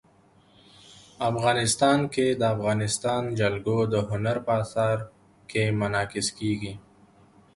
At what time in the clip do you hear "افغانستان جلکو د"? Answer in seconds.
2.55-3.95